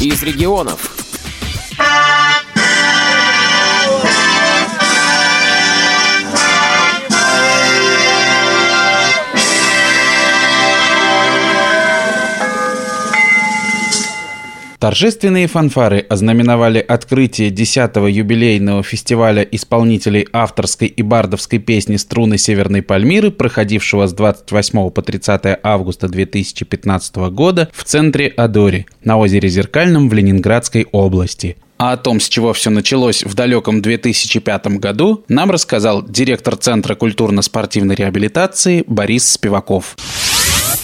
из 0.00 0.22
регионов. 0.22 0.95
Торжественные 14.78 15.46
фанфары 15.46 16.00
ознаменовали 16.00 16.78
открытие 16.78 17.50
10-го 17.50 18.06
юбилейного 18.06 18.82
фестиваля 18.82 19.42
исполнителей 19.42 20.28
авторской 20.32 20.88
и 20.88 21.02
бардовской 21.02 21.58
песни 21.58 21.96
«Струны 21.96 22.36
Северной 22.36 22.82
Пальмиры», 22.82 23.30
проходившего 23.30 24.06
с 24.06 24.12
28 24.12 24.90
по 24.90 25.02
30 25.02 25.58
августа 25.62 26.08
2015 26.08 27.16
года 27.30 27.70
в 27.72 27.84
центре 27.84 28.28
Адори 28.28 28.86
на 29.02 29.16
озере 29.16 29.48
Зеркальном 29.48 30.10
в 30.10 30.12
Ленинградской 30.12 30.86
области. 30.92 31.56
А 31.78 31.92
о 31.92 31.96
том, 31.96 32.20
с 32.20 32.28
чего 32.28 32.52
все 32.52 32.70
началось 32.70 33.22
в 33.22 33.34
далеком 33.34 33.82
2005 33.82 34.66
году, 34.78 35.24
нам 35.28 35.50
рассказал 35.50 36.02
директор 36.02 36.56
Центра 36.56 36.94
культурно-спортивной 36.94 37.94
реабилитации 37.94 38.82
Борис 38.86 39.30
Спиваков. 39.30 39.96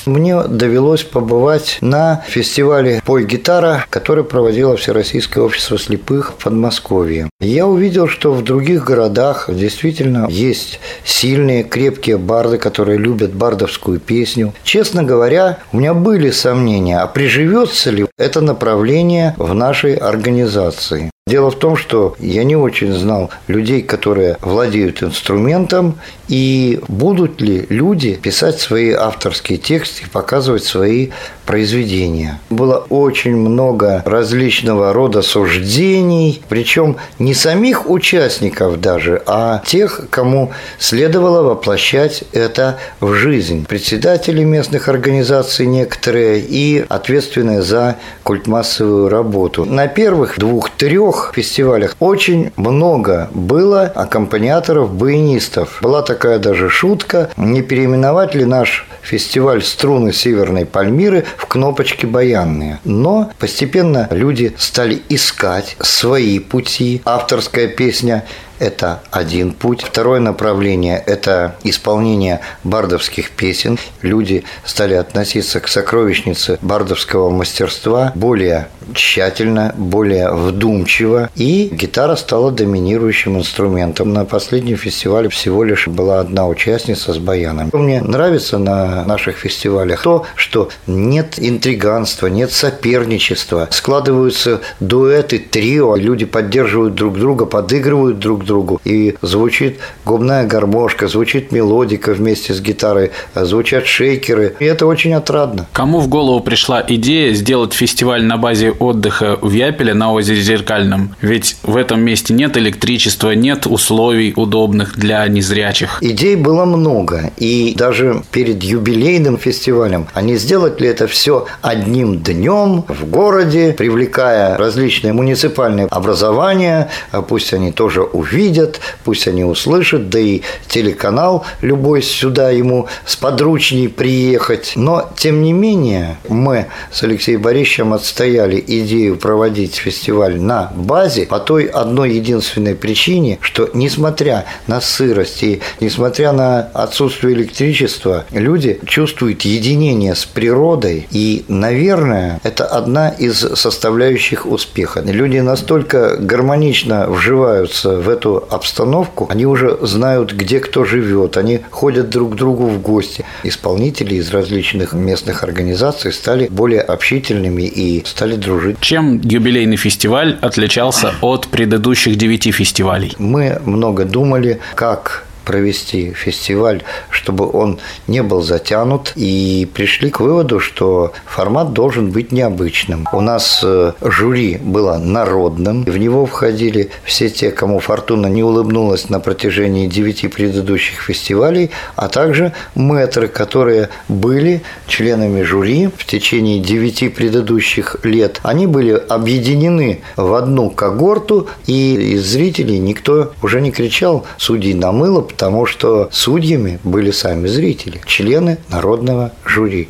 Мне 0.06 0.42
довелось 0.42 1.04
побывать 1.04 1.78
на 1.80 2.22
фестивале 2.26 3.02
«Пой 3.04 3.24
гитара», 3.24 3.84
который 3.90 4.24
проводило 4.24 4.76
Всероссийское 4.76 5.42
общество 5.42 5.78
слепых 5.78 6.32
в 6.32 6.44
Подмосковье. 6.44 7.28
Я 7.40 7.66
увидел, 7.66 8.08
что 8.08 8.32
в 8.32 8.42
других 8.42 8.84
городах 8.84 9.48
действительно 9.48 10.26
есть 10.28 10.80
сильные, 11.04 11.62
крепкие 11.62 12.18
барды, 12.18 12.58
которые 12.58 12.98
любят 12.98 13.32
бардовскую 13.32 14.00
песню. 14.00 14.52
Честно 14.64 15.04
говоря, 15.04 15.58
у 15.72 15.78
меня 15.78 15.94
были 15.94 16.30
сомнения, 16.30 16.98
а 16.98 17.06
приживется 17.06 17.90
ли 17.90 18.06
это 18.18 18.40
направление 18.40 19.34
в 19.38 19.54
нашей 19.54 19.94
организации. 19.94 21.10
Дело 21.28 21.52
в 21.52 21.58
том, 21.58 21.76
что 21.76 22.16
я 22.18 22.42
не 22.42 22.56
очень 22.56 22.92
знал 22.92 23.30
людей, 23.46 23.80
которые 23.82 24.38
владеют 24.40 25.04
инструментом, 25.04 26.00
и 26.26 26.80
будут 26.88 27.40
ли 27.40 27.64
люди 27.68 28.16
писать 28.16 28.58
свои 28.58 28.90
авторские 28.90 29.58
тексты 29.58 30.10
показывать 30.10 30.64
свои 30.64 31.10
произведения. 31.46 32.38
Было 32.50 32.84
очень 32.88 33.36
много 33.36 34.02
различного 34.04 34.92
рода 34.92 35.22
суждений, 35.22 36.42
причем 36.48 36.96
не 37.18 37.34
самих 37.34 37.88
участников 37.88 38.80
даже, 38.80 39.22
а 39.26 39.62
тех, 39.64 40.06
кому 40.10 40.52
следовало 40.78 41.42
воплощать 41.42 42.24
это 42.32 42.78
в 43.00 43.14
жизнь. 43.14 43.66
Председатели 43.66 44.44
местных 44.44 44.88
организаций 44.88 45.66
некоторые 45.66 46.40
и 46.40 46.84
ответственные 46.88 47.62
за 47.62 47.96
культмассовую 48.22 49.08
работу. 49.08 49.64
На 49.64 49.88
первых 49.88 50.38
двух-трех 50.38 51.32
фестивалях 51.34 51.96
очень 52.00 52.52
много 52.56 53.30
было 53.32 53.82
аккомпаниаторов, 53.82 54.92
баянистов. 54.92 55.78
Была 55.80 56.02
такая 56.02 56.38
даже 56.38 56.68
шутка, 56.68 57.30
не 57.36 57.62
переименовать 57.62 58.34
ли 58.34 58.44
наш 58.44 58.86
фестиваль 59.02 59.62
«Струны 59.62 60.12
Северной 60.12 60.66
Пальмиры» 60.66 61.24
в 61.42 61.46
кнопочки 61.46 62.06
баянные. 62.06 62.78
Но 62.84 63.32
постепенно 63.38 64.06
люди 64.12 64.54
стали 64.58 65.02
искать 65.08 65.76
свои 65.80 66.38
пути. 66.38 67.02
Авторская 67.04 67.66
песня 67.66 68.24
это 68.60 69.02
один 69.10 69.52
путь. 69.52 69.82
Второе 69.82 70.20
направление– 70.20 71.02
это 71.06 71.56
исполнение 71.64 72.40
бардовских 72.62 73.32
песен. 73.32 73.76
Люди 74.02 74.44
стали 74.64 74.94
относиться 74.94 75.58
к 75.58 75.66
сокровищнице 75.66 76.60
бардовского 76.62 77.28
мастерства 77.30 78.12
более 78.14 78.68
тщательно, 78.94 79.74
более 79.76 80.32
вдумчиво. 80.32 81.30
И 81.36 81.68
гитара 81.72 82.16
стала 82.16 82.50
доминирующим 82.50 83.38
инструментом. 83.38 84.12
На 84.12 84.24
последнем 84.24 84.76
фестивале 84.76 85.28
всего 85.28 85.64
лишь 85.64 85.88
была 85.88 86.20
одна 86.20 86.48
участница 86.48 87.12
с 87.12 87.18
баяном. 87.18 87.70
Мне 87.72 88.00
нравится 88.00 88.58
на 88.58 89.04
наших 89.04 89.36
фестивалях 89.36 90.02
то, 90.02 90.26
что 90.36 90.68
нет 90.86 91.34
интриганства, 91.38 92.26
нет 92.26 92.52
соперничества. 92.52 93.68
Складываются 93.70 94.60
дуэты, 94.80 95.38
трио, 95.38 95.96
люди 95.96 96.24
поддерживают 96.24 96.94
друг 96.94 97.18
друга, 97.18 97.46
подыгрывают 97.46 98.18
друг 98.18 98.44
другу. 98.44 98.80
И 98.84 99.16
звучит 99.22 99.78
губная 100.04 100.46
гармошка, 100.46 101.08
звучит 101.08 101.52
мелодика 101.52 102.12
вместе 102.12 102.54
с 102.54 102.60
гитарой, 102.60 103.10
звучат 103.34 103.86
шейкеры. 103.86 104.56
И 104.58 104.64
это 104.64 104.86
очень 104.86 105.14
отрадно. 105.14 105.66
Кому 105.72 106.00
в 106.00 106.08
голову 106.08 106.40
пришла 106.40 106.84
идея 106.86 107.34
сделать 107.34 107.72
фестиваль 107.72 108.24
на 108.24 108.36
базе 108.36 108.71
отдыха 108.78 109.38
в 109.40 109.52
Япеле 109.52 109.94
на 109.94 110.12
озере 110.12 110.40
Зеркальном? 110.40 111.14
Ведь 111.20 111.56
в 111.62 111.76
этом 111.76 112.00
месте 112.02 112.34
нет 112.34 112.56
электричества, 112.56 113.32
нет 113.32 113.66
условий 113.66 114.32
удобных 114.36 114.96
для 114.96 115.26
незрячих. 115.28 115.98
Идей 116.00 116.36
было 116.36 116.64
много. 116.64 117.30
И 117.36 117.74
даже 117.76 118.22
перед 118.30 118.62
юбилейным 118.62 119.38
фестивалем 119.38 120.06
они 120.14 120.36
сделать 120.36 120.80
ли 120.80 120.88
это 120.88 121.06
все 121.06 121.46
одним 121.60 122.18
днем 122.18 122.84
в 122.88 123.06
городе, 123.06 123.74
привлекая 123.76 124.56
различные 124.56 125.12
муниципальные 125.12 125.86
образования, 125.86 126.90
пусть 127.28 127.52
они 127.54 127.72
тоже 127.72 128.02
увидят, 128.02 128.80
пусть 129.04 129.28
они 129.28 129.44
услышат, 129.44 130.08
да 130.08 130.18
и 130.18 130.42
телеканал 130.68 131.44
любой 131.60 132.02
сюда 132.02 132.50
ему 132.50 132.88
сподручней 133.04 133.88
приехать. 133.88 134.72
Но, 134.76 135.10
тем 135.16 135.42
не 135.42 135.52
менее, 135.52 136.16
мы 136.28 136.66
с 136.90 137.02
Алексеем 137.02 137.42
Борисовичем 137.42 137.92
отстояли 137.92 138.56
идею 138.66 139.16
проводить 139.16 139.76
фестиваль 139.76 140.40
на 140.40 140.72
базе 140.74 141.26
по 141.26 141.38
той 141.38 141.64
одной 141.64 142.12
единственной 142.12 142.74
причине, 142.74 143.38
что 143.40 143.70
несмотря 143.74 144.44
на 144.66 144.80
сырость 144.80 145.42
и 145.42 145.60
несмотря 145.80 146.32
на 146.32 146.60
отсутствие 146.74 147.34
электричества, 147.34 148.24
люди 148.30 148.80
чувствуют 148.86 149.42
единение 149.42 150.14
с 150.14 150.24
природой. 150.24 151.06
И, 151.10 151.44
наверное, 151.48 152.40
это 152.42 152.64
одна 152.64 153.08
из 153.10 153.38
составляющих 153.38 154.46
успеха. 154.46 155.02
Люди 155.04 155.38
настолько 155.38 156.16
гармонично 156.16 157.08
вживаются 157.08 157.96
в 157.98 158.08
эту 158.08 158.44
обстановку, 158.50 159.26
они 159.30 159.46
уже 159.46 159.78
знают, 159.82 160.32
где 160.32 160.60
кто 160.60 160.84
живет, 160.84 161.36
они 161.36 161.60
ходят 161.70 162.10
друг 162.10 162.32
к 162.32 162.36
другу 162.36 162.66
в 162.66 162.80
гости. 162.80 163.24
Исполнители 163.42 164.16
из 164.16 164.30
различных 164.30 164.92
местных 164.92 165.42
организаций 165.42 166.12
стали 166.12 166.48
более 166.48 166.80
общительными 166.80 167.62
и 167.62 168.02
стали 168.04 168.36
дружить. 168.52 168.80
Чем 168.80 169.20
юбилейный 169.22 169.76
фестиваль 169.76 170.38
отличался 170.40 171.14
от 171.20 171.48
предыдущих 171.48 172.16
девяти 172.16 172.52
фестивалей? 172.52 173.12
Мы 173.18 173.60
много 173.64 174.04
думали, 174.04 174.60
как 174.74 175.24
провести 175.52 176.14
фестиваль, 176.14 176.82
чтобы 177.10 177.46
он 177.46 177.78
не 178.06 178.22
был 178.22 178.40
затянут, 178.40 179.12
и 179.16 179.68
пришли 179.74 180.08
к 180.08 180.20
выводу, 180.20 180.60
что 180.60 181.12
формат 181.26 181.74
должен 181.74 182.10
быть 182.10 182.32
необычным. 182.32 183.06
У 183.12 183.20
нас 183.20 183.60
э, 183.62 183.92
жюри 184.00 184.56
было 184.56 184.96
народным, 184.96 185.84
в 185.84 185.98
него 185.98 186.24
входили 186.24 186.88
все 187.04 187.28
те, 187.28 187.50
кому 187.50 187.80
фортуна 187.80 188.28
не 188.28 188.42
улыбнулась 188.42 189.10
на 189.10 189.20
протяжении 189.20 189.86
девяти 189.88 190.28
предыдущих 190.28 191.02
фестивалей, 191.02 191.70
а 191.96 192.08
также 192.08 192.54
мэтры, 192.74 193.28
которые 193.28 193.90
были 194.08 194.62
членами 194.86 195.42
жюри 195.42 195.90
в 195.98 196.06
течение 196.06 196.60
девяти 196.60 197.10
предыдущих 197.10 197.96
лет. 198.04 198.40
Они 198.42 198.66
были 198.66 198.92
объединены 198.92 200.00
в 200.16 200.32
одну 200.32 200.70
когорту, 200.70 201.48
и 201.66 202.16
зрителей 202.16 202.78
никто 202.78 203.32
уже 203.42 203.60
не 203.60 203.70
кричал 203.70 204.24
«судей 204.38 204.72
на 204.72 204.92
мыло», 204.92 205.20
потому 205.42 205.66
что 205.66 206.08
судьями 206.12 206.78
были 206.84 207.10
сами 207.10 207.48
зрители, 207.48 208.00
члены 208.06 208.58
народного 208.68 209.32
жюри. 209.44 209.88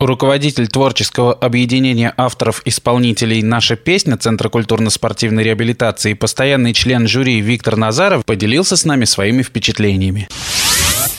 Руководитель 0.00 0.66
творческого 0.66 1.32
объединения 1.32 2.12
авторов-исполнителей 2.16 3.42
«Наша 3.42 3.76
песня» 3.76 4.16
Центра 4.16 4.48
культурно-спортивной 4.48 5.44
реабилитации, 5.44 6.14
постоянный 6.14 6.72
член 6.72 7.06
жюри 7.06 7.40
Виктор 7.40 7.76
Назаров 7.76 8.24
поделился 8.24 8.76
с 8.76 8.84
нами 8.84 9.04
своими 9.04 9.44
впечатлениями. 9.44 10.26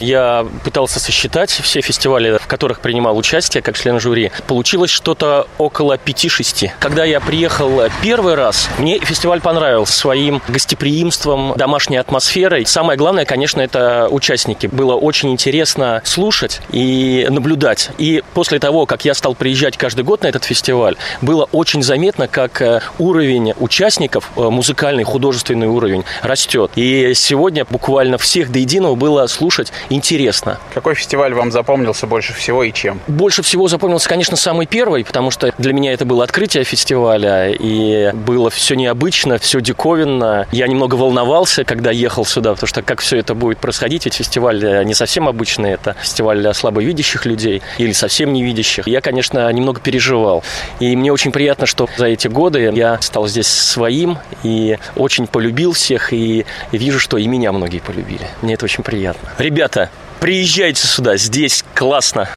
Я 0.02 0.48
пытался 0.64 1.00
сосчитать 1.00 1.52
все 1.52 1.82
фестивали, 1.82 2.38
в 2.38 2.48
которых 2.48 2.80
принимал 2.80 3.16
участие 3.18 3.62
как 3.62 3.78
член 3.78 4.00
жюри. 4.00 4.32
Получилось 4.48 4.90
что-то 4.90 5.48
около 5.60 5.94
5-6. 5.96 6.72
Когда 6.80 7.06
я 7.06 7.20
приехал 7.20 7.84
первый 8.02 8.34
раз, 8.34 8.68
мне 8.80 9.00
фестиваль 9.00 9.42
понравился 9.42 9.94
своим 9.94 10.42
гостеприимством, 10.48 11.54
домашней 11.56 11.98
атмосферой. 11.98 12.66
Самое 12.66 12.98
главное, 12.98 13.26
конечно, 13.26 13.62
это 13.62 14.08
участники. 14.10 14.66
Было 14.68 14.96
очень 14.96 15.32
интересно 15.32 16.02
слушать 16.04 16.62
и 16.72 17.28
наблюдать. 17.30 17.92
И 18.00 18.24
после 18.34 18.58
того, 18.58 18.88
как 18.88 19.06
я 19.06 19.14
стал 19.14 19.36
приезжать 19.36 19.78
каждый 19.78 20.04
год 20.04 20.24
на 20.24 20.28
этот 20.28 20.44
фестиваль, 20.44 20.96
было 21.22 21.48
очень 21.52 21.84
заметно, 21.84 22.28
как 22.28 22.62
э, 22.62 22.82
уровень 22.98 23.54
участников, 23.60 24.32
э, 24.36 24.42
музыкальный, 24.42 25.04
художественный 25.04 25.68
уровень 25.68 26.04
растет. 26.24 26.72
И 26.76 27.14
сегодня 27.14 27.66
буквально 27.66 28.18
всех 28.18 28.52
до 28.52 28.58
единого 28.58 28.96
было 28.96 29.28
слушать 29.28 29.72
интересно. 29.92 30.60
Какой 30.74 30.96
фестиваль 30.96 31.34
вам 31.34 31.52
запомнился 31.52 32.08
больше 32.08 32.34
всего 32.34 32.64
и 32.64 32.72
чем? 32.72 33.00
Больше 33.08 33.42
всего 33.44 33.68
запомнился, 33.68 34.10
конечно, 34.10 34.38
самый 34.38 34.66
первый, 34.66 35.04
потому 35.06 35.32
что 35.32 35.54
для 35.58 35.74
меня 35.74 35.94
это 35.94 36.06
было 36.06 36.24
открытие 36.24 36.64
фестиваля, 36.64 37.50
и 37.52 38.12
было 38.14 38.50
все 38.50 38.76
необычно, 38.76 39.38
все 39.38 39.62
диковинно. 39.62 40.48
Я 40.52 40.68
немного 40.68 40.96
волновался, 40.96 41.64
когда 41.64 41.92
ехал 41.92 42.26
сюда, 42.26 42.54
потому 42.54 42.68
что 42.68 42.82
как 42.82 43.02
все 43.02 43.18
это 43.18 43.36
будет 43.36 43.60
происходить, 43.60 44.06
ведь 44.06 44.16
фестиваль 44.16 44.64
э, 44.64 44.84
не 44.84 44.94
совсем 44.94 45.28
обычный, 45.28 45.72
это 45.72 45.96
фестиваль 46.02 46.40
для 46.40 46.54
слабовидящих 46.54 47.26
людей 47.26 47.62
или 47.78 47.92
совсем 47.92 48.34
невидящих. 48.34 48.88
Я, 48.88 49.02
конечно, 49.02 49.52
немного 49.52 49.80
переживал. 49.82 50.44
И 50.80 50.96
мне 50.96 51.12
очень 51.12 51.32
приятно, 51.32 51.66
что 51.66 51.88
за 51.98 52.08
эти 52.08 52.28
годы 52.28 52.72
я 52.74 53.00
стал 53.02 53.28
здесь 53.28 53.48
своим 53.48 54.18
и 54.44 54.78
очень 54.96 55.28
полюбил 55.28 55.74
всех, 55.74 56.14
и 56.14 56.46
вижу, 56.72 57.00
что 57.00 57.18
и 57.18 57.28
меня 57.28 57.52
многие 57.52 57.80
полюбили. 57.80 58.28
Мне 58.42 58.54
это 58.56 58.66
очень 58.66 58.84
приятно. 58.84 59.30
Ребята, 59.38 59.81
приезжайте 60.20 60.86
сюда, 60.86 61.18
здесь 61.18 61.64
классно. 61.74 62.30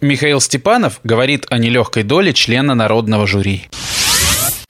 Михаил 0.00 0.40
Степанов 0.40 1.00
говорит 1.04 1.46
о 1.48 1.58
нелегкой 1.58 2.02
доле 2.02 2.32
члена 2.32 2.74
народного 2.74 3.26
жюри. 3.26 3.68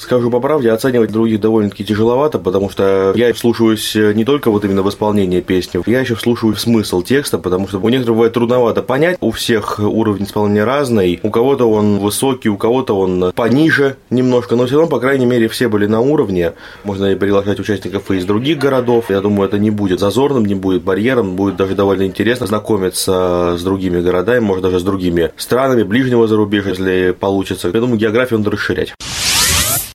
Скажу 0.06 0.30
по 0.30 0.38
правде, 0.38 0.70
оценивать 0.70 1.10
других 1.10 1.40
довольно-таки 1.40 1.84
тяжеловато, 1.84 2.38
потому 2.38 2.70
что 2.70 3.12
я 3.16 3.34
вслушиваюсь 3.34 3.92
не 3.96 4.24
только 4.24 4.52
вот 4.52 4.64
именно 4.64 4.84
в 4.84 4.88
исполнение 4.88 5.42
песни, 5.42 5.82
я 5.84 5.98
еще 5.98 6.14
вслушиваю 6.14 6.54
в 6.54 6.60
смысл 6.60 7.02
текста, 7.02 7.38
потому 7.38 7.66
что 7.66 7.80
у 7.80 7.88
некоторых 7.88 8.14
бывает 8.14 8.32
трудновато 8.32 8.82
понять, 8.82 9.18
у 9.20 9.32
всех 9.32 9.80
уровень 9.80 10.22
исполнения 10.22 10.62
разный, 10.62 11.18
у 11.24 11.30
кого-то 11.30 11.68
он 11.68 11.98
высокий, 11.98 12.48
у 12.48 12.56
кого-то 12.56 12.96
он 12.96 13.32
пониже 13.34 13.96
немножко, 14.10 14.54
но 14.54 14.66
все 14.66 14.76
равно, 14.76 14.88
по 14.88 15.00
крайней 15.00 15.26
мере, 15.26 15.48
все 15.48 15.66
были 15.66 15.86
на 15.86 15.98
уровне. 15.98 16.52
Можно 16.84 17.06
и 17.06 17.16
приглашать 17.16 17.58
участников 17.58 18.08
из 18.12 18.24
других 18.24 18.58
городов, 18.58 19.10
я 19.10 19.20
думаю, 19.20 19.48
это 19.48 19.58
не 19.58 19.72
будет 19.72 19.98
зазорным, 19.98 20.44
не 20.44 20.54
будет 20.54 20.84
барьером, 20.84 21.34
будет 21.34 21.56
даже 21.56 21.74
довольно 21.74 22.04
интересно 22.04 22.46
знакомиться 22.46 23.56
с 23.58 23.62
другими 23.64 24.00
городами, 24.00 24.38
может 24.38 24.62
даже 24.62 24.78
с 24.78 24.84
другими 24.84 25.32
странами 25.36 25.82
ближнего 25.82 26.28
зарубежья, 26.28 26.70
если 26.70 27.10
получится. 27.10 27.72
Я 27.74 27.80
думаю, 27.80 27.98
географию 27.98 28.38
надо 28.38 28.52
расширять. 28.52 28.94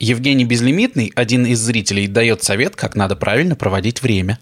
Евгений 0.01 0.45
Безлимитный, 0.45 1.11
один 1.13 1.45
из 1.45 1.59
зрителей, 1.59 2.07
дает 2.07 2.41
совет, 2.43 2.75
как 2.75 2.95
надо 2.95 3.15
правильно 3.15 3.55
проводить 3.55 4.01
время. 4.01 4.39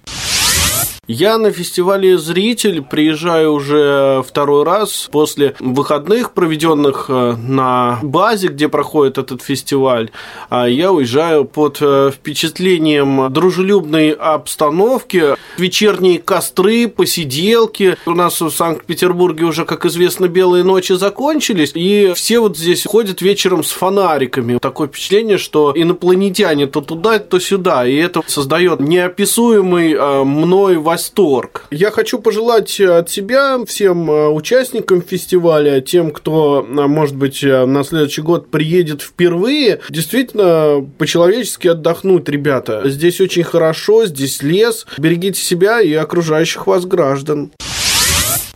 Я 1.11 1.39
на 1.39 1.51
фестивале 1.51 2.19
«Зритель» 2.19 2.83
приезжаю 2.83 3.53
уже 3.53 4.23
второй 4.27 4.63
раз 4.63 5.09
после 5.11 5.56
выходных, 5.59 6.33
проведенных 6.33 7.07
э, 7.09 7.35
на 7.35 7.97
базе, 8.03 8.50
где 8.50 8.69
проходит 8.69 9.17
этот 9.17 9.41
фестиваль. 9.41 10.11
А 10.51 10.67
я 10.67 10.91
уезжаю 10.91 11.45
под 11.45 11.79
э, 11.81 12.11
впечатлением 12.13 13.33
дружелюбной 13.33 14.11
обстановки, 14.11 15.35
вечерние 15.57 16.19
костры, 16.19 16.88
посиделки. 16.88 17.97
У 18.05 18.12
нас 18.12 18.39
в 18.39 18.51
Санкт-Петербурге 18.51 19.45
уже, 19.45 19.65
как 19.65 19.88
известно, 19.88 20.27
белые 20.27 20.63
ночи 20.63 20.94
закончились, 20.94 21.71
и 21.73 22.13
все 22.13 22.39
вот 22.39 22.55
здесь 22.55 22.85
ходят 22.85 23.23
вечером 23.23 23.63
с 23.63 23.71
фонариками. 23.71 24.59
Такое 24.59 24.88
впечатление, 24.88 25.39
что 25.39 25.73
инопланетяне 25.75 26.67
то 26.67 26.81
туда, 26.81 27.17
то 27.17 27.39
сюда, 27.39 27.88
и 27.88 27.95
это 27.95 28.21
создает 28.27 28.79
неописуемый 28.79 29.94
э, 29.94 30.23
мной 30.23 30.77
восторг 30.77 30.99
восторг. 31.00 31.66
Я 31.72 31.92
хочу 31.92 32.19
пожелать 32.19 32.80
от 32.80 33.10
себя 33.10 33.57
всем 33.66 34.12
э, 34.12 34.28
участникам 34.28 35.01
фестиваля, 35.01 35.80
тем, 35.80 36.12
кто, 36.12 36.66
э, 36.68 36.88
может 36.88 37.16
быть, 37.16 37.42
э, 37.42 37.66
на 37.66 37.86
следующий 37.86 38.22
год 38.22 38.51
приедет 38.51 39.01
впервые, 39.01 39.80
действительно 39.90 40.86
по-человечески 40.98 41.69
отдохнуть, 41.69 42.28
ребята. 42.28 42.81
Здесь 42.86 43.22
очень 43.22 43.44
хорошо, 43.44 44.06
здесь 44.07 44.42
лес. 44.42 44.86
Берегите 44.98 45.40
себя 45.40 45.80
и 45.80 45.94
окружающих 45.94 46.68
вас 46.68 46.86
граждан. 46.86 47.51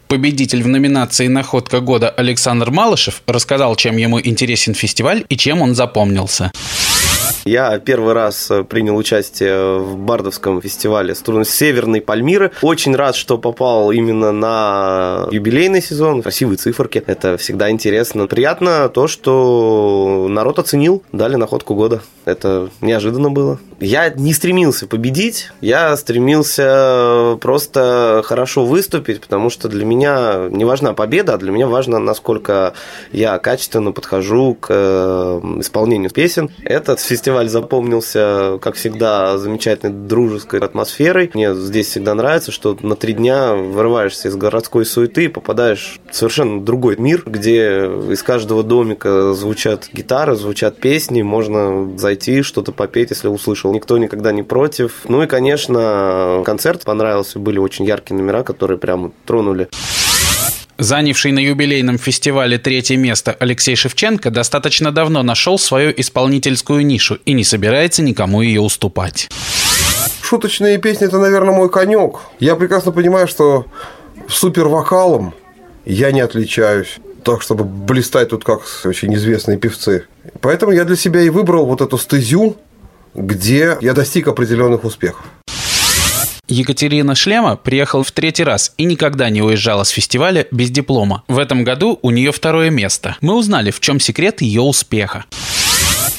Победитель 0.10 0.62
в 0.62 0.68
номинации 0.68 1.28
«Находка 1.28 1.80
года» 1.80 2.10
Александр 2.10 2.72
Малышев 2.72 3.24
рассказал, 3.26 3.76
чем 3.78 3.98
ему 3.98 4.20
интересен 4.20 4.74
фестиваль 4.74 5.24
и 5.30 5.38
чем 5.38 5.62
он 5.62 5.76
запомнился. 5.76 6.52
Я 7.46 7.78
первый 7.80 8.14
раз 8.14 8.50
э, 8.52 8.64
принял 8.64 8.96
участие 8.96 9.80
в 9.80 9.98
Бардовском 9.98 10.62
фестивале 10.62 11.14
струны 11.14 11.44
Северной 11.44 12.00
Пальмиры. 12.00 12.52
Очень 12.62 12.96
рад, 12.96 13.16
что 13.16 13.38
попал 13.38 13.92
именно 13.92 14.32
на 14.32 15.28
юбилейный 15.30 15.82
сезон. 15.82 16.22
Красивые 16.22 16.58
циферки. 16.58 17.04
Это 17.06 17.38
всегда 17.38 17.70
интересно. 17.70 18.28
Приятно 18.28 18.88
то, 18.88 19.08
что 19.08 20.28
народ 20.30 20.60
оценил, 20.60 21.04
дали 21.12 21.36
находку 21.36 21.76
года. 21.76 22.02
Это 22.24 22.70
неожиданно 22.80 23.30
было. 23.30 23.60
Я 23.82 24.10
не 24.10 24.34
стремился 24.34 24.88
победить, 24.88 25.50
я 25.60 25.98
стремился 25.98 27.38
просто 27.42 28.22
хорошо 28.24 28.64
выступить, 28.64 29.20
потому 29.20 29.50
что 29.50 29.68
для 29.68 29.84
меня 29.84 30.48
не 30.50 30.64
важна 30.64 30.94
победа, 30.94 31.34
а 31.34 31.38
для 31.38 31.52
меня 31.52 31.68
важно, 31.68 32.00
насколько 32.00 32.74
я 33.12 33.38
качественно 33.40 33.92
подхожу 33.92 34.56
к 34.56 34.68
э, 34.70 35.42
исполнению 35.60 36.12
песен. 36.12 36.50
Этот 36.64 37.02
фестиваль 37.02 37.33
запомнился, 37.50 38.60
как 38.62 38.76
всегда, 38.76 39.38
замечательной 39.38 39.94
дружеской 39.94 40.60
атмосферой. 40.60 41.32
Мне 41.34 41.54
здесь 41.54 41.88
всегда 41.88 42.14
нравится, 42.14 42.52
что 42.52 42.78
на 42.82 42.96
три 42.96 43.14
дня 43.14 43.54
вырываешься 43.54 44.28
из 44.28 44.36
городской 44.36 44.86
суеты 44.86 45.26
и 45.26 45.28
попадаешь 45.28 46.00
в 46.10 46.16
совершенно 46.16 46.62
другой 46.62 46.98
мир, 46.98 47.24
где 47.26 47.86
из 48.10 48.24
каждого 48.24 48.64
домика 48.64 49.34
звучат 49.34 49.90
гитары, 49.92 50.36
звучат 50.36 50.78
песни, 50.78 51.22
можно 51.22 51.98
зайти, 51.98 52.42
что-то 52.42 52.72
попеть, 52.72 53.12
если 53.12 53.28
услышал 53.28 53.74
никто 53.74 53.98
никогда 53.98 54.32
не 54.32 54.44
против. 54.44 55.02
Ну 55.08 55.24
и, 55.24 55.28
конечно, 55.28 56.42
концерт 56.46 56.84
понравился, 56.84 57.40
были 57.40 57.60
очень 57.60 57.86
яркие 57.86 58.20
номера, 58.20 58.44
которые 58.44 58.78
прям 58.78 59.14
тронули. 59.26 59.70
Занявший 60.78 61.32
на 61.32 61.40
юбилейном 61.40 62.00
фестивале 62.00 62.58
третье 62.58 62.98
место 62.98 63.36
Алексей 63.40 63.76
Шевченко 63.76 64.32
достаточно 64.32 64.92
давно 64.92 65.22
нашел 65.22 65.60
свою 65.60 65.94
исполнительскую 65.96 66.84
нишу 66.86 67.20
и 67.26 67.34
не 67.34 67.44
собирается 67.44 68.02
никому 68.02 68.42
ее 68.42 68.62
уступать. 68.62 69.30
Шуточные 70.22 70.80
песни– 70.80 71.06
это, 71.08 71.20
наверное, 71.20 71.54
мой 71.54 71.70
конек. 71.70 72.22
Я 72.40 72.56
прекрасно 72.56 72.92
понимаю, 72.92 73.28
что 73.28 73.68
супер 74.28 74.68
вокалом 74.68 75.36
я 75.86 76.12
не 76.12 76.22
отличаюсь 76.22 76.98
так, 77.24 77.42
чтобы 77.44 77.64
блистать 77.64 78.30
тут 78.30 78.44
как 78.44 78.62
очень 78.84 79.14
известные 79.14 79.58
певцы. 79.58 80.06
Поэтому 80.42 80.72
я 80.72 80.86
для 80.86 80.96
себя 80.96 81.22
и 81.22 81.30
выбрал 81.30 81.68
вот 81.68 81.82
эту 81.82 81.98
стезю, 82.00 82.58
где 83.14 83.78
я 83.80 83.94
достиг 83.94 84.28
определенных 84.28 84.84
успехов. 84.86 85.24
Екатерина 86.50 87.16
Шлема 87.16 87.56
приехала 87.56 88.04
в 88.04 88.12
третий 88.12 88.44
раз 88.44 88.74
и 88.78 88.84
никогда 88.84 89.30
не 89.30 89.42
уезжала 89.42 89.84
с 89.86 89.90
фестиваля 89.90 90.46
без 90.52 90.70
диплома. 90.72 91.24
В 91.30 91.40
этом 91.40 91.64
году 91.64 92.00
у 92.02 92.12
нее 92.12 92.34
второе 92.34 92.70
место. 92.70 93.16
Мы 93.22 93.36
узнали, 93.36 93.72
в 93.72 93.80
чем 93.80 94.02
секрет 94.02 94.42
ее 94.42 94.62
успеха. 94.62 95.24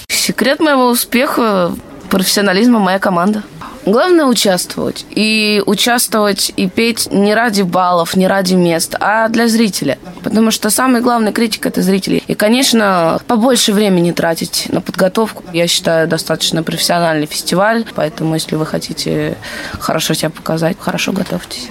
Секрет 0.09 0.61
моего 0.61 0.89
успеха– 0.89 1.75
профессионализма 2.09 2.79
моя 2.79 2.99
команда. 2.99 3.43
Главное 3.87 4.25
участвовать. 4.25 5.05
И 5.11 5.63
участвовать 5.67 6.53
и 6.57 6.69
петь 6.69 7.09
не 7.11 7.35
ради 7.35 7.63
баллов, 7.63 8.17
не 8.17 8.27
ради 8.27 8.55
мест, 8.55 8.95
а 8.99 9.29
для 9.29 9.47
зрителя. 9.49 9.99
Потому 10.23 10.51
что 10.51 10.71
самый 10.71 11.03
главный 11.03 11.33
критик– 11.33 11.67
это 11.67 11.83
зрители. 11.83 12.23
И, 12.27 12.35
конечно, 12.35 13.21
побольше 13.27 13.73
времени 13.73 14.13
тратить 14.13 14.67
на 14.71 14.81
подготовку. 14.81 15.45
Я 15.53 15.67
считаю, 15.67 16.09
достаточно 16.09 16.63
профессиональный 16.63 17.27
фестиваль. 17.27 17.85
Поэтому, 17.95 18.35
если 18.35 18.57
вы 18.57 18.65
хотите 18.65 19.37
хорошо 19.79 20.15
себя 20.15 20.31
показать, 20.31 20.77
хорошо 20.81 21.13
готовьтесь. 21.13 21.69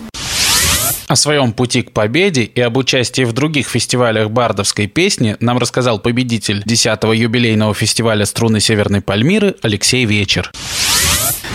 О 1.07 1.15
своем 1.15 1.51
пути 1.51 1.81
к 1.81 1.91
победе 1.91 2.43
и 2.43 2.61
об 2.61 2.77
участии 2.77 3.23
в 3.23 3.33
других 3.33 3.67
фестивалях 3.67 4.29
бардовской 4.29 4.87
песни 4.87 5.35
нам 5.39 5.57
рассказал 5.57 5.99
победитель 5.99 6.63
10-го 6.65 7.13
юбилейного 7.13 7.73
фестиваля 7.73 8.25
струны 8.25 8.59
Северной 8.59 9.01
Пальмиры 9.01 9.55
Алексей 9.61 10.05
Вечер. 10.05 10.51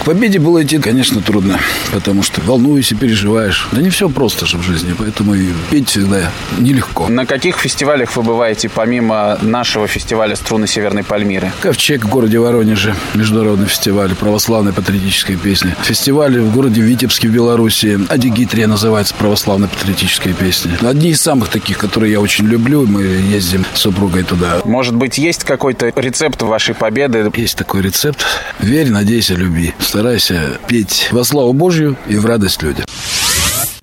Победе 0.09 0.38
было 0.38 0.65
идти, 0.65 0.79
конечно, 0.79 1.21
трудно, 1.21 1.61
потому 1.93 2.23
что 2.23 2.41
волнуешься, 2.41 2.95
переживаешь. 2.95 3.69
Да 3.73 3.83
не 3.83 3.91
все 3.91 4.09
просто 4.09 4.47
же 4.47 4.57
в 4.57 4.62
жизни, 4.62 4.95
поэтому 4.97 5.35
и 5.35 5.49
петь 5.71 5.91
всегда 5.91 6.33
нелегко. 6.57 7.09
На 7.09 7.27
каких 7.27 7.59
фестивалях 7.59 8.17
вы 8.17 8.23
бываете, 8.23 8.71
помимо 8.71 9.37
нашего 9.43 9.87
фестиваля 9.87 10.35
«Струны 10.35 10.67
Северной 10.67 11.05
Пальмиры»? 11.05 11.53
Ковчег 11.61 12.07
в 12.07 12.09
городе 12.09 12.38
Воронеже, 12.38 12.95
международный 13.12 13.67
фестиваль 13.67 14.15
православной 14.15 14.73
патриотической 14.73 15.37
песни. 15.37 15.77
Фестиваль 15.83 16.41
в 16.41 16.55
городе 16.55 16.81
Витебске 16.81 17.29
в 17.29 17.33
Беларуси, 17.33 18.00
Адигитрия 18.09 18.67
называется 18.67 19.15
православной 19.15 19.69
патриотической 19.69 20.33
песни. 20.33 20.79
Одни 20.81 21.11
из 21.11 21.21
самых 21.21 21.50
таких, 21.50 21.77
которые 21.77 22.12
я 22.12 22.21
очень 22.23 22.47
люблю, 22.47 22.87
мы 22.87 23.03
ездим 23.03 23.67
с 23.75 23.81
супругой 23.81 24.23
туда. 24.23 24.62
Может 24.65 24.97
быть, 24.97 25.19
есть 25.19 25.45
какой-то 25.45 25.93
рецепт 25.95 26.41
вашей 26.41 26.75
победы? 26.75 27.31
Есть 27.35 27.59
такой 27.59 27.83
рецепт. 27.83 28.25
Верь, 28.61 28.88
надейся, 28.88 29.35
люби 29.35 29.75
старайся 29.99 30.61
петь 30.69 31.09
во 31.11 31.25
славу 31.25 31.52
Божью 31.52 31.97
и 32.07 32.14
в 32.14 32.25
радость 32.25 32.62
людям. 32.62 32.87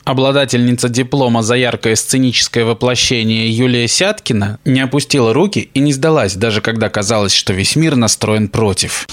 Обладательница 0.05 0.87
диплома 0.87 1.43
за 1.43 1.55
яркое 1.55 1.95
сценическое 1.95 2.63
воплощение 2.63 3.49
Юлия 3.49 3.85
Сяткина 3.85 4.57
не 4.63 4.79
опустила 4.79 5.33
руки 5.33 5.69
и 5.73 5.79
не 5.81 5.91
сдалась, 5.91 6.35
даже 6.35 6.61
когда 6.61 6.87
казалось, 6.87 7.33
что 7.33 7.51
весь 7.51 7.75
мир 7.75 7.97
настроен 7.97 8.47
против. 8.47 9.07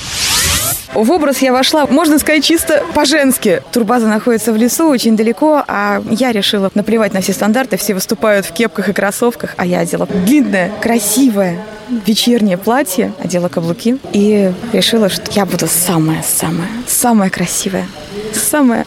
В 0.94 1.10
образ 1.10 1.38
я 1.38 1.52
вошла, 1.52 1.86
можно 1.86 2.18
сказать, 2.18 2.44
чисто 2.44 2.84
по-женски. 2.94 3.62
Турбаза 3.72 4.06
находится 4.06 4.52
в 4.52 4.56
лесу, 4.56 4.88
очень 4.88 5.16
далеко, 5.16 5.64
а 5.66 6.02
я 6.10 6.32
решила 6.32 6.70
наплевать 6.74 7.14
на 7.14 7.22
все 7.22 7.32
стандарты. 7.32 7.76
Все 7.76 7.94
выступают 7.94 8.44
в 8.44 8.52
кепках 8.52 8.88
и 8.88 8.92
кроссовках, 8.92 9.54
а 9.56 9.64
я 9.64 9.80
одела 9.80 10.06
длинное, 10.06 10.70
красивое, 10.80 11.58
вечернее 12.06 12.58
платье, 12.58 13.12
одела 13.22 13.48
каблуки 13.48 13.98
и 14.12 14.52
решила, 14.72 15.08
что 15.08 15.30
я 15.32 15.46
буду 15.46 15.66
самая-самая, 15.66 16.68
самая 16.86 17.30
красивая, 17.30 17.86
самая 18.34 18.86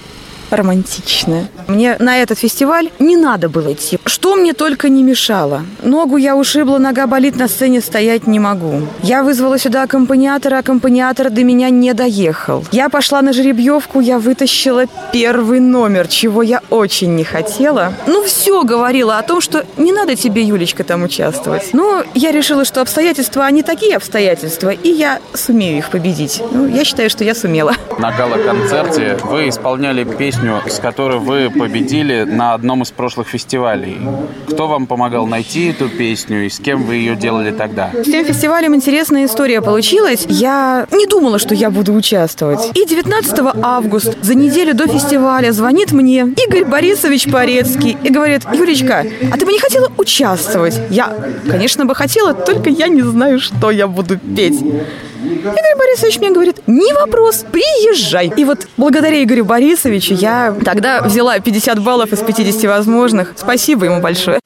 романтичная. 0.55 1.47
Мне 1.67 1.95
на 2.00 2.17
этот 2.17 2.39
фестиваль 2.39 2.89
не 3.00 3.17
надо 3.17 3.50
было 3.50 3.74
идти. 3.74 4.00
Что 4.05 4.35
мне 4.35 4.53
только 4.53 4.89
не 4.89 5.03
мешало. 5.03 5.63
Ногу 5.83 6.17
я 6.17 6.35
ушибла, 6.35 6.77
нога 6.77 7.07
болит, 7.07 7.35
на 7.35 7.47
сцене 7.47 7.81
стоять 7.81 8.27
не 8.27 8.39
могу. 8.39 8.81
Я 9.01 9.24
вызвала 9.24 9.57
сюда 9.57 9.83
аккомпаниатора, 9.83 10.59
аккомпаниатор 10.59 11.29
до 11.29 11.43
меня 11.43 11.69
не 11.69 11.93
доехал. 11.93 12.63
Я 12.71 12.89
пошла 12.89 13.21
на 13.21 13.33
жеребьевку, 13.33 14.00
я 14.00 14.19
вытащила 14.19 14.85
первый 15.12 15.59
номер, 15.59 16.07
чего 16.07 16.41
я 16.41 16.62
очень 16.69 17.15
не 17.15 17.24
хотела. 17.24 17.93
Ну, 18.07 18.24
все 18.24 18.63
говорила 18.63 19.17
о 19.17 19.24
том, 19.24 19.41
что 19.41 19.65
не 19.77 19.91
надо 19.91 20.15
тебе, 20.15 20.43
Юлечка, 20.43 20.83
там 20.83 21.03
участвовать. 21.03 21.69
Но 21.74 22.03
я 22.13 22.31
решила, 22.31 22.65
что 22.65 22.81
обстоятельства, 22.81 23.45
они 23.45 23.63
такие 23.63 23.95
обстоятельства, 23.95 24.69
и 24.69 24.89
я 24.89 25.19
сумею 25.33 25.77
их 25.77 25.89
победить. 25.89 26.41
Ну, 26.51 26.67
я 26.67 26.83
считаю, 26.83 27.09
что 27.09 27.24
я 27.24 27.33
сумела. 27.35 27.74
На 27.97 28.12
гала-концерте 28.12 29.17
вы 29.24 29.50
исполняли 29.50 30.03
песню, 30.03 30.44
с 30.67 30.79
которой 30.79 31.19
вы 31.19 31.49
победили 31.49 32.23
на 32.23 32.53
одном 32.53 32.83
из 32.83 32.91
прошлых 32.91 33.27
фестивалей. 33.27 33.97
Кто 34.49 34.67
вам 34.67 34.87
помогал 34.87 35.27
найти 35.27 35.69
эту 35.69 35.89
песню 35.89 36.45
и 36.45 36.49
с 36.49 36.59
кем 36.59 36.83
вы 36.83 36.95
ее 36.95 37.15
делали 37.15 37.51
тогда? 37.51 37.91
С 37.93 38.05
тем 38.05 38.25
фестивалем 38.25 38.75
интересная 38.75 39.25
история 39.25 39.61
получилась. 39.61 40.25
Я 40.27 40.87
не 40.91 41.07
думала, 41.07 41.39
что 41.39 41.55
я 41.55 41.69
буду 41.69 41.93
участвовать. 41.93 42.71
И 42.75 42.85
19 42.85 43.39
августа, 43.61 44.13
за 44.21 44.35
неделю 44.35 44.73
до 44.73 44.87
фестиваля, 44.87 45.51
звонит 45.51 45.91
мне 45.91 46.27
Игорь 46.47 46.65
Борисович 46.65 47.31
Порецкий 47.31 47.97
и 48.03 48.09
говорит, 48.09 48.43
Юлечка, 48.53 49.05
а 49.31 49.37
ты 49.37 49.45
бы 49.45 49.51
не 49.51 49.59
хотела 49.59 49.91
участвовать? 49.97 50.79
Я, 50.89 51.13
конечно, 51.49 51.85
бы 51.85 51.95
хотела, 51.95 52.33
только 52.33 52.69
я 52.69 52.87
не 52.87 53.01
знаю, 53.01 53.39
что 53.39 53.71
я 53.71 53.87
буду 53.87 54.17
петь. 54.17 54.59
Игорь 55.25 55.77
Борисович 55.77 56.20
мне 56.20 56.32
говорит, 56.32 56.62
не 56.67 56.94
вопрос, 56.94 57.46
приезжай. 57.51 58.32
И 58.36 58.46
вот 58.46 58.67
благодаря 58.77 59.24
Игорю 59.24 59.46
Борисовичу 59.46 60.13
я 60.13 60.55
тогда 60.63 61.01
взяла 61.01 61.39
50 61.39 61.82
баллов 61.82 62.13
из 62.13 62.20
50 62.20 62.63
возможных. 62.65 63.34
Спасибо 63.36 63.86
ему 63.86 64.01
большое. 64.01 64.39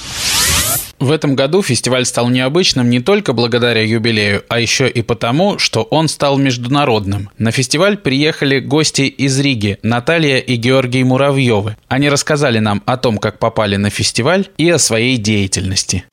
В 1.00 1.12
этом 1.12 1.36
году 1.36 1.62
фестиваль 1.62 2.06
стал 2.06 2.30
необычным 2.30 2.90
не 2.90 3.00
только 3.00 3.32
благодаря 3.32 3.82
юбилею, 3.82 4.44
а 4.50 4.60
еще 4.60 4.90
и 4.90 5.02
потому, 5.02 5.58
что 5.58 5.84
он 5.84 6.10
стал 6.10 6.38
международным. 6.38 7.30
На 7.38 7.52
фестиваль 7.52 7.98
приехали 7.98 8.60
гости 8.60 9.04
из 9.04 9.40
Риги, 9.40 9.80
Наталья 9.82 10.40
и 10.40 10.56
Георгий 10.58 11.06
Муравьевы. 11.06 11.78
Они 11.88 12.10
рассказали 12.10 12.60
нам 12.60 12.84
о 12.86 12.98
том, 12.98 13.18
как 13.18 13.40
попали 13.40 13.78
на 13.78 13.90
фестиваль 13.90 14.50
и 14.58 14.70
о 14.70 14.78
своей 14.78 15.16
деятельности. 15.16 16.04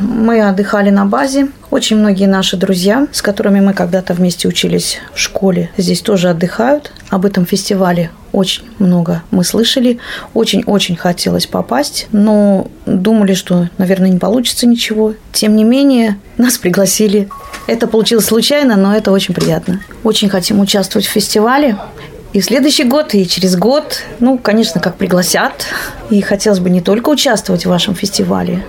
Мы 0.00 0.40
отдыхали 0.40 0.90
на 0.90 1.04
базе. 1.06 1.48
Очень 1.70 1.96
многие 1.96 2.26
наши 2.26 2.56
друзья, 2.56 3.08
с 3.12 3.20
которыми 3.20 3.60
мы 3.60 3.74
когда-то 3.74 4.14
вместе 4.14 4.46
учились 4.46 5.00
в 5.12 5.18
школе, 5.18 5.70
здесь 5.76 6.00
тоже 6.00 6.30
отдыхают. 6.30 6.92
Об 7.10 7.26
этом 7.26 7.44
фестивале 7.44 8.10
очень 8.32 8.64
много 8.78 9.22
мы 9.30 9.42
слышали. 9.42 9.98
Очень-очень 10.34 10.96
хотелось 10.96 11.46
попасть, 11.46 12.06
но 12.12 12.68
думали, 12.86 13.34
что, 13.34 13.68
наверное, 13.78 14.08
не 14.10 14.18
получится 14.18 14.66
ничего. 14.66 15.14
Тем 15.32 15.56
не 15.56 15.64
менее, 15.64 16.18
нас 16.36 16.58
пригласили. 16.58 17.28
Это 17.66 17.88
получилось 17.88 18.26
случайно, 18.26 18.76
но 18.76 18.94
это 18.94 19.10
очень 19.10 19.34
приятно. 19.34 19.80
Очень 20.04 20.28
хотим 20.28 20.60
участвовать 20.60 21.06
в 21.06 21.10
фестивале. 21.10 21.76
И 22.34 22.40
в 22.40 22.44
следующий 22.44 22.84
год, 22.84 23.14
и 23.14 23.26
через 23.26 23.56
год, 23.56 24.02
ну, 24.20 24.38
конечно, 24.38 24.80
как 24.80 24.96
пригласят. 24.96 25.66
И 26.10 26.20
хотелось 26.20 26.60
бы 26.60 26.70
не 26.70 26.82
только 26.82 27.08
участвовать 27.08 27.64
в 27.64 27.70
вашем 27.70 27.94
фестивале, 27.94 28.64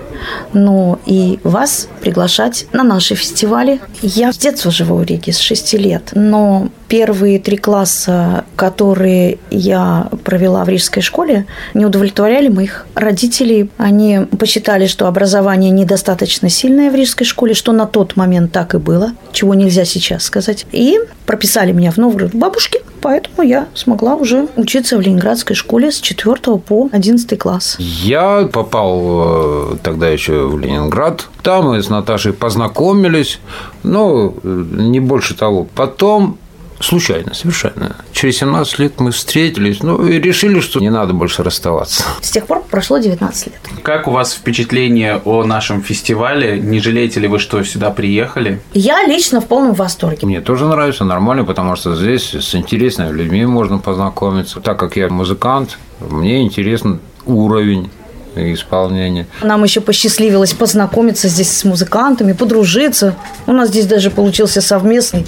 но 0.52 0.98
и 1.06 1.38
вас 1.44 1.88
приглашать 2.00 2.66
на 2.72 2.84
наши 2.84 3.14
фестивали. 3.14 3.80
Я 4.02 4.32
с 4.32 4.38
детства 4.38 4.70
живу 4.70 4.96
в 4.96 5.04
Риге, 5.04 5.32
с 5.32 5.38
6 5.38 5.74
лет, 5.74 6.10
но 6.14 6.68
первые 6.90 7.38
три 7.38 7.56
класса, 7.56 8.44
которые 8.56 9.38
я 9.50 10.08
провела 10.24 10.64
в 10.64 10.68
рижской 10.68 11.02
школе, 11.02 11.46
не 11.72 11.86
удовлетворяли 11.86 12.48
моих 12.48 12.86
родителей. 12.94 13.70
Они 13.78 14.26
посчитали, 14.38 14.88
что 14.88 15.06
образование 15.06 15.70
недостаточно 15.70 16.50
сильное 16.50 16.90
в 16.90 16.94
рижской 16.96 17.26
школе, 17.26 17.54
что 17.54 17.72
на 17.72 17.86
тот 17.86 18.16
момент 18.16 18.50
так 18.50 18.74
и 18.74 18.78
было, 18.78 19.12
чего 19.32 19.54
нельзя 19.54 19.84
сейчас 19.84 20.24
сказать. 20.24 20.66
И 20.72 20.98
прописали 21.26 21.70
меня 21.70 21.92
в 21.92 21.96
Новгород 21.96 22.34
бабушки, 22.34 22.80
поэтому 23.00 23.46
я 23.46 23.68
смогла 23.74 24.16
уже 24.16 24.48
учиться 24.56 24.96
в 24.96 25.00
ленинградской 25.00 25.54
школе 25.54 25.92
с 25.92 26.00
4 26.00 26.34
по 26.58 26.88
11 26.90 27.38
класс. 27.38 27.76
Я 27.78 28.48
попал 28.52 29.74
э, 29.74 29.76
тогда 29.84 30.09
еще 30.12 30.46
в 30.46 30.58
Ленинград. 30.58 31.28
Там 31.42 31.66
мы 31.66 31.82
с 31.82 31.88
Наташей 31.88 32.32
познакомились, 32.32 33.40
но 33.82 34.34
э, 34.42 34.64
не 34.72 35.00
больше 35.00 35.34
того. 35.34 35.66
Потом 35.74 36.38
Случайно, 36.80 37.34
совершенно. 37.34 37.94
Через 38.12 38.38
17 38.38 38.78
лет 38.78 39.00
мы 39.00 39.10
встретились, 39.10 39.82
ну 39.82 40.06
и 40.06 40.18
решили, 40.18 40.60
что 40.60 40.80
не 40.80 40.88
надо 40.88 41.12
больше 41.12 41.42
расставаться. 41.42 42.04
С 42.22 42.30
тех 42.30 42.46
пор 42.46 42.62
прошло 42.62 42.96
19 42.96 43.46
лет. 43.48 43.60
Как 43.82 44.08
у 44.08 44.10
вас 44.10 44.32
впечатление 44.32 45.20
о 45.26 45.44
нашем 45.44 45.82
фестивале? 45.82 46.58
Не 46.58 46.80
жалеете 46.80 47.20
ли 47.20 47.28
вы, 47.28 47.38
что 47.38 47.62
сюда 47.64 47.90
приехали? 47.90 48.62
Я 48.72 49.06
лично 49.06 49.42
в 49.42 49.46
полном 49.46 49.74
восторге. 49.74 50.26
Мне 50.26 50.40
тоже 50.40 50.66
нравится, 50.66 51.04
нормально, 51.04 51.44
потому 51.44 51.76
что 51.76 51.94
здесь 51.94 52.32
с 52.34 52.54
интересными 52.54 53.12
людьми 53.12 53.44
можно 53.44 53.76
познакомиться. 53.76 54.60
Так 54.60 54.78
как 54.78 54.96
я 54.96 55.10
музыкант, 55.10 55.78
мне 56.00 56.40
интересен 56.40 57.00
уровень 57.26 57.90
исполнения. 58.36 59.26
Нам 59.42 59.64
еще 59.64 59.80
посчастливилось 59.80 60.52
познакомиться 60.52 61.28
здесь 61.28 61.50
с 61.50 61.64
музыкантами, 61.64 62.32
подружиться. 62.32 63.14
У 63.46 63.52
нас 63.52 63.68
здесь 63.68 63.86
даже 63.86 64.10
получился 64.10 64.60
совместный 64.60 65.26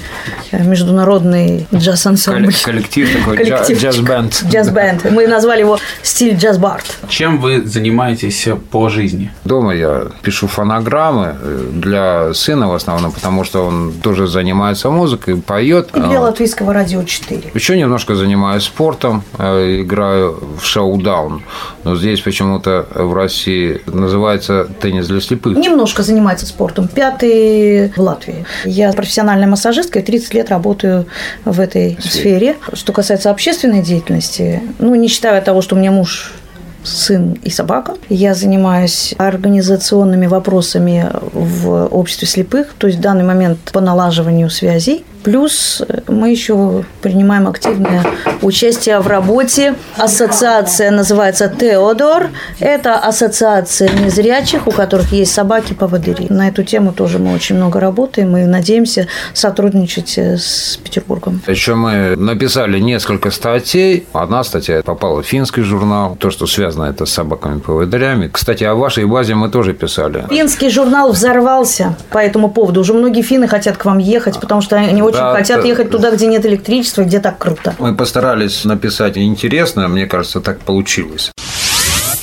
э, 0.50 0.62
международный 0.62 1.66
джаз-ансамбль. 1.74 2.52
Коллектив 2.64 3.12
такой, 3.12 3.36
Коллектив. 3.36 3.80
джаз-бенд. 3.80 4.44
Джаз-бенд. 4.50 5.04
Мы 5.10 5.26
назвали 5.26 5.60
его 5.60 5.78
стиль 6.02 6.36
джаз-бард. 6.36 6.84
Чем 7.08 7.40
вы 7.40 7.62
занимаетесь 7.66 8.48
по 8.70 8.88
жизни? 8.88 9.32
Дома 9.44 9.74
я 9.74 10.06
пишу 10.22 10.46
фонограммы 10.46 11.36
э, 11.40 11.68
для 11.72 12.34
сына 12.34 12.68
в 12.68 12.74
основном, 12.74 13.12
потому 13.12 13.44
что 13.44 13.64
он 13.66 13.92
тоже 14.02 14.26
занимается 14.26 14.90
музыкой, 14.90 15.36
поет. 15.36 15.90
И 15.94 16.00
для 16.00 16.20
латвийского 16.20 16.72
радио 16.72 17.02
4. 17.02 17.50
Еще 17.54 17.78
немножко 17.78 18.14
занимаюсь 18.14 18.64
спортом, 18.64 19.22
э, 19.38 19.82
играю 19.82 20.38
в 20.60 20.64
шоу-даун. 20.64 21.42
Но 21.84 21.96
здесь 21.96 22.20
почему-то 22.20 22.86
в 22.94 23.14
России 23.14 23.80
называется 23.86 24.68
теннис 24.80 25.06
для 25.06 25.20
слепых. 25.20 25.56
Немножко 25.56 26.02
занимается 26.02 26.46
спортом. 26.46 26.88
Пятый 26.88 27.90
в 27.90 27.98
Латвии. 27.98 28.44
Я 28.64 28.92
профессиональная 28.92 29.48
массажистка 29.48 30.00
и 30.00 30.02
30 30.02 30.34
лет 30.34 30.50
работаю 30.50 31.06
в 31.44 31.60
этой 31.60 31.98
сфере. 32.00 32.10
сфере. 32.10 32.56
Что 32.72 32.92
касается 32.92 33.30
общественной 33.30 33.82
деятельности, 33.82 34.62
ну, 34.78 34.94
не 34.94 35.08
считая 35.08 35.40
того, 35.40 35.62
что 35.62 35.76
у 35.76 35.78
меня 35.78 35.90
муж 35.90 36.32
сын 36.84 37.38
и 37.42 37.50
собака. 37.50 37.94
Я 38.08 38.34
занимаюсь 38.34 39.14
организационными 39.18 40.26
вопросами 40.26 41.08
в 41.32 41.86
обществе 41.86 42.26
слепых, 42.26 42.74
то 42.78 42.86
есть 42.86 42.98
в 42.98 43.02
данный 43.02 43.24
момент 43.24 43.58
по 43.72 43.80
налаживанию 43.80 44.50
связей 44.50 45.04
Плюс 45.22 45.82
мы 46.08 46.30
еще 46.30 46.84
принимаем 47.00 47.46
активное 47.46 48.04
участие 48.42 48.98
в 49.00 49.06
работе. 49.06 49.74
Ассоциация 49.96 50.90
называется 50.90 51.48
«Теодор». 51.48 52.30
Это 52.58 52.96
ассоциация 52.98 53.88
незрячих, 53.90 54.66
у 54.66 54.72
которых 54.72 55.12
есть 55.12 55.32
собаки-поводыри. 55.32 56.26
На 56.28 56.48
эту 56.48 56.64
тему 56.64 56.92
тоже 56.92 57.18
мы 57.18 57.34
очень 57.34 57.56
много 57.56 57.78
работаем 57.78 58.36
и 58.36 58.44
надеемся 58.44 59.06
сотрудничать 59.32 60.18
э, 60.18 60.36
с 60.38 60.78
Петербургом. 60.82 61.40
Еще 61.46 61.74
мы 61.74 62.16
написали 62.16 62.80
несколько 62.80 63.30
статей. 63.30 64.06
Одна 64.12 64.42
статья 64.42 64.82
попала 64.82 65.22
в 65.22 65.26
финский 65.26 65.62
журнал. 65.62 66.16
То, 66.16 66.30
что 66.30 66.46
связано 66.46 66.84
это 66.84 67.06
с 67.06 67.12
собаками-поводырями. 67.12 68.28
Кстати, 68.28 68.64
о 68.64 68.74
вашей 68.74 69.04
базе 69.04 69.34
мы 69.34 69.48
тоже 69.48 69.72
писали. 69.72 70.24
Финский 70.30 70.70
журнал 70.70 71.12
взорвался 71.12 71.96
по 72.10 72.18
этому 72.18 72.50
поводу. 72.50 72.80
Уже 72.80 72.92
многие 72.92 73.22
финны 73.22 73.46
хотят 73.46 73.76
к 73.76 73.84
вам 73.84 73.98
ехать, 73.98 74.40
потому 74.40 74.60
что 74.60 74.76
они 74.76 75.02
очень 75.02 75.11
да, 75.12 75.34
хотят 75.34 75.64
ехать 75.64 75.90
туда, 75.90 76.10
где 76.10 76.26
нет 76.26 76.44
электричества, 76.46 77.02
где 77.02 77.20
так 77.20 77.38
круто. 77.38 77.74
Мы 77.78 77.94
постарались 77.94 78.64
написать 78.64 79.16
интересно, 79.18 79.88
мне 79.88 80.06
кажется, 80.06 80.40
так 80.40 80.60
получилось. 80.60 81.32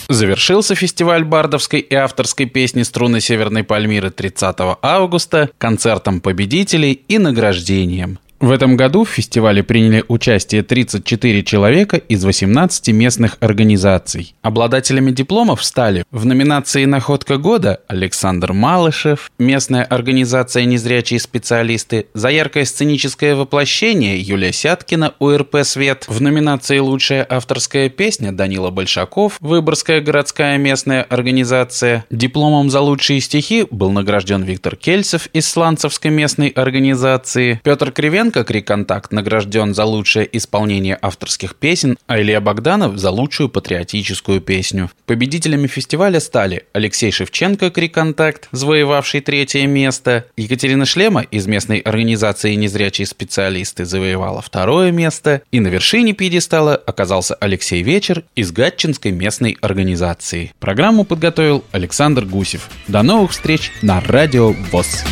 Завершился 0.10 0.74
фестиваль 0.74 1.24
бардовской 1.24 1.81
и 1.81 1.93
авторской 1.93 2.48
песни 2.48 2.81
«Струны 2.81 3.22
Северной 3.22 3.63
Пальмиры» 3.63 4.10
30 4.10 4.55
августа 4.81 5.51
концертом 5.60 6.19
победителей 6.19 6.93
и 7.08 7.19
награждением. 7.19 8.17
В 8.39 8.51
этом 8.51 8.77
году 8.77 9.03
в 9.03 9.10
фестивале 9.10 9.63
приняли 9.63 10.05
участие 10.08 10.63
34 10.63 11.43
человека 11.43 11.98
из 11.98 12.24
18 12.24 12.88
местных 12.89 13.36
организаций. 13.41 14.34
Обладателями 14.41 15.12
дипломов 15.12 15.62
стали 15.62 16.05
в 16.10 16.25
номинации 16.25 16.86
«Находка 16.86 17.38
года» 17.38 17.81
Александр 17.89 18.53
Малышев, 18.53 19.29
местная 19.39 19.84
организация 19.84 20.63
«Незрячие 20.63 21.19
специалисты», 21.19 22.08
за 22.13 22.29
яркое 22.29 22.63
сценическое 22.63 23.36
воплощение 23.36 24.22
Юлия 24.22 24.53
Сяткина, 24.53 25.13
УРП 25.19 25.58
«Свет», 25.63 26.05
в 26.08 26.22
номинации 26.22 26.79
«Лучшая 26.79 27.27
авторская 27.29 27.89
песня» 27.89 28.31
Данила 28.31 28.69
Большаков, 28.69 29.36
Выборгская 29.41 30.00
городская 30.00 30.58
местная 30.58 31.03
организация. 31.03 32.05
Дипломом 32.10 32.69
за 32.69 32.79
лучшие 32.79 33.19
стихи 33.19 33.67
был 33.69 33.91
награжден 33.91 34.43
Виктор 34.43 34.77
Кельцев 34.77 35.27
из 35.34 35.50
Сланцевской 35.50 36.10
местной 36.10 36.48
организации. 36.48 37.60
Петр 37.65 37.91
Кривенко, 38.29 38.43
Криконтакт, 38.43 39.12
награжден 39.12 39.74
за 39.74 39.86
лучшее 39.86 40.29
исполнение 40.38 40.98
авторских 41.01 41.55
песен, 41.55 41.98
а 42.07 42.19
Илья 42.21 42.39
Богданов 42.41 42.98
за 42.98 43.09
лучшую 43.09 43.50
патриотическую 43.50 44.39
песню. 44.41 44.91
Победителями 45.05 45.67
фестиваля 45.67 46.19
стали 46.19 46.65
Алексей 46.74 47.12
Шевченко, 47.12 47.71
Криконтакт, 47.71 48.48
завоевавший 48.51 49.21
третье 49.21 49.65
место, 49.65 50.25
Екатерина 50.38 50.86
Шлема 50.86 51.21
из 51.21 51.48
местной 51.48 51.79
организации 51.79 52.53
«Незрячие 52.53 53.07
специалисты» 53.07 53.86
завоевала 53.86 54.41
второе 54.41 54.91
место, 54.91 55.41
и 55.51 55.59
на 55.59 55.67
вершине 55.67 56.13
пьедестала 56.13 56.75
оказался 56.75 57.36
Алексей 57.36 57.81
Вечер 57.81 58.24
из 58.36 58.51
Гатчинской 58.51 59.12
местной 59.12 59.57
организации. 59.62 60.53
Программу 60.59 61.03
подготовил 61.03 61.63
Александр 61.71 62.25
Гусев. 62.25 62.69
До 62.88 63.01
новых 63.01 63.31
встреч 63.31 63.71
на 63.81 64.01
Радио 64.01 64.51
ВОЗ. 64.71 65.03